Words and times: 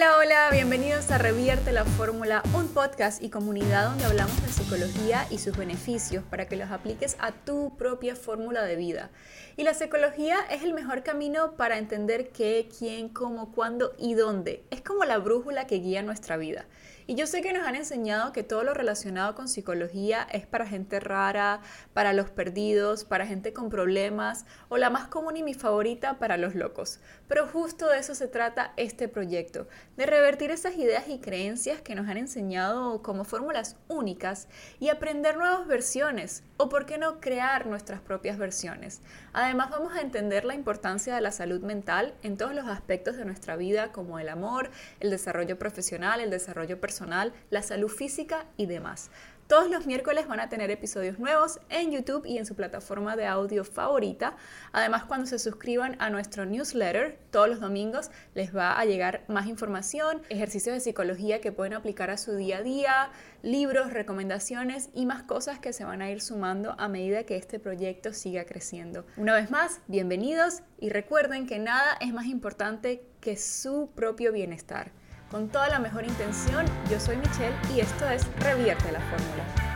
Hola, 0.00 0.16
hola, 0.16 0.48
bienvenidos 0.50 1.10
a 1.10 1.18
Revierte 1.18 1.72
la 1.72 1.84
Fórmula, 1.84 2.42
un 2.54 2.68
podcast 2.68 3.22
y 3.22 3.28
comunidad 3.28 3.90
donde 3.90 4.06
hablamos 4.06 4.42
de 4.42 4.48
psicología 4.48 5.26
y 5.28 5.36
sus 5.36 5.54
beneficios 5.54 6.24
para 6.24 6.48
que 6.48 6.56
los 6.56 6.70
apliques 6.70 7.18
a 7.18 7.32
tu 7.32 7.76
propia 7.76 8.16
fórmula 8.16 8.62
de 8.62 8.76
vida. 8.76 9.10
Y 9.58 9.62
la 9.62 9.74
psicología 9.74 10.38
es 10.50 10.62
el 10.62 10.72
mejor 10.72 11.02
camino 11.02 11.54
para 11.58 11.76
entender 11.76 12.30
qué, 12.30 12.66
quién, 12.78 13.10
cómo, 13.10 13.52
cuándo 13.52 13.92
y 13.98 14.14
dónde. 14.14 14.64
Es 14.70 14.80
como 14.80 15.04
la 15.04 15.18
brújula 15.18 15.66
que 15.66 15.80
guía 15.80 16.02
nuestra 16.02 16.38
vida. 16.38 16.64
Y 17.10 17.16
yo 17.16 17.26
sé 17.26 17.42
que 17.42 17.52
nos 17.52 17.66
han 17.66 17.74
enseñado 17.74 18.32
que 18.32 18.44
todo 18.44 18.62
lo 18.62 18.72
relacionado 18.72 19.34
con 19.34 19.48
psicología 19.48 20.28
es 20.30 20.46
para 20.46 20.64
gente 20.64 21.00
rara, 21.00 21.60
para 21.92 22.12
los 22.12 22.30
perdidos, 22.30 23.04
para 23.04 23.26
gente 23.26 23.52
con 23.52 23.68
problemas 23.68 24.46
o 24.68 24.76
la 24.76 24.90
más 24.90 25.08
común 25.08 25.36
y 25.36 25.42
mi 25.42 25.52
favorita 25.52 26.20
para 26.20 26.36
los 26.36 26.54
locos. 26.54 27.00
Pero 27.26 27.48
justo 27.48 27.88
de 27.88 27.98
eso 27.98 28.14
se 28.14 28.28
trata 28.28 28.74
este 28.76 29.08
proyecto, 29.08 29.66
de 29.96 30.06
revertir 30.06 30.50
esas 30.50 30.76
ideas 30.76 31.08
y 31.08 31.18
creencias 31.18 31.80
que 31.82 31.94
nos 31.94 32.08
han 32.08 32.16
enseñado 32.16 33.02
como 33.02 33.24
fórmulas 33.24 33.76
únicas 33.88 34.48
y 34.78 34.88
aprender 34.88 35.36
nuevas 35.36 35.66
versiones 35.66 36.42
o 36.56 36.68
por 36.68 36.86
qué 36.86 36.96
no 36.96 37.20
crear 37.20 37.66
nuestras 37.66 38.00
propias 38.00 38.38
versiones. 38.38 39.02
Además 39.32 39.70
vamos 39.70 39.94
a 39.94 40.00
entender 40.00 40.44
la 40.44 40.54
importancia 40.54 41.14
de 41.14 41.20
la 41.20 41.32
salud 41.32 41.60
mental 41.60 42.14
en 42.22 42.36
todos 42.36 42.54
los 42.54 42.66
aspectos 42.66 43.16
de 43.16 43.24
nuestra 43.24 43.56
vida 43.56 43.92
como 43.92 44.18
el 44.18 44.28
amor, 44.28 44.70
el 45.00 45.10
desarrollo 45.10 45.58
profesional, 45.58 46.20
el 46.20 46.30
desarrollo 46.30 46.80
personal, 46.80 47.32
la 47.50 47.62
salud 47.62 47.88
física 47.88 48.46
y 48.56 48.66
demás. 48.66 49.10
Todos 49.50 49.68
los 49.68 49.84
miércoles 49.84 50.28
van 50.28 50.38
a 50.38 50.48
tener 50.48 50.70
episodios 50.70 51.18
nuevos 51.18 51.58
en 51.70 51.90
YouTube 51.90 52.24
y 52.24 52.38
en 52.38 52.46
su 52.46 52.54
plataforma 52.54 53.16
de 53.16 53.26
audio 53.26 53.64
favorita. 53.64 54.36
Además, 54.70 55.06
cuando 55.06 55.26
se 55.26 55.40
suscriban 55.40 55.96
a 55.98 56.08
nuestro 56.08 56.46
newsletter, 56.46 57.18
todos 57.32 57.48
los 57.48 57.58
domingos 57.58 58.12
les 58.36 58.54
va 58.54 58.78
a 58.78 58.84
llegar 58.84 59.24
más 59.26 59.48
información, 59.48 60.22
ejercicios 60.28 60.76
de 60.76 60.80
psicología 60.80 61.40
que 61.40 61.50
pueden 61.50 61.72
aplicar 61.72 62.10
a 62.10 62.16
su 62.16 62.36
día 62.36 62.58
a 62.58 62.62
día, 62.62 63.10
libros, 63.42 63.92
recomendaciones 63.92 64.90
y 64.94 65.04
más 65.04 65.24
cosas 65.24 65.58
que 65.58 65.72
se 65.72 65.82
van 65.82 66.00
a 66.00 66.12
ir 66.12 66.20
sumando 66.20 66.76
a 66.78 66.86
medida 66.86 67.24
que 67.24 67.36
este 67.36 67.58
proyecto 67.58 68.12
siga 68.12 68.44
creciendo. 68.44 69.04
Una 69.16 69.34
vez 69.34 69.50
más, 69.50 69.80
bienvenidos 69.88 70.62
y 70.78 70.90
recuerden 70.90 71.48
que 71.48 71.58
nada 71.58 71.96
es 72.00 72.12
más 72.12 72.26
importante 72.26 73.02
que 73.20 73.36
su 73.36 73.90
propio 73.96 74.30
bienestar. 74.30 74.92
Con 75.30 75.48
toda 75.48 75.68
la 75.68 75.78
mejor 75.78 76.04
intención, 76.04 76.66
yo 76.90 76.98
soy 76.98 77.16
Michelle 77.16 77.54
y 77.72 77.78
esto 77.78 78.08
es 78.08 78.26
Revierte 78.40 78.90
la 78.90 78.98
Fórmula. 78.98 79.69